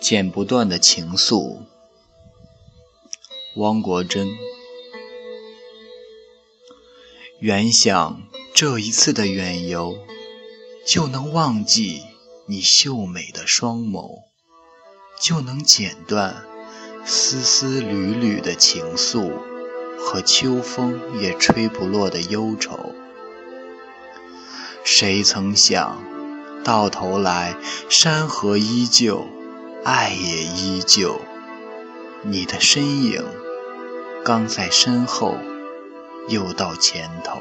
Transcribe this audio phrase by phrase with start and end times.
[0.00, 1.58] 剪不断的情愫，
[3.56, 4.28] 汪国真。
[7.40, 8.22] 原想
[8.54, 9.98] 这一次的远游，
[10.86, 12.02] 就能忘记
[12.46, 14.22] 你秀美的双眸，
[15.20, 16.44] 就能剪断
[17.04, 19.32] 丝丝缕缕的情愫
[19.98, 22.94] 和秋风也吹不落的忧愁。
[24.84, 26.02] 谁曾想，
[26.64, 27.56] 到头来
[27.90, 29.26] 山河依旧。
[29.90, 31.18] 爱也依旧，
[32.20, 33.24] 你的身影
[34.22, 35.38] 刚在身后，
[36.28, 37.40] 又到前头。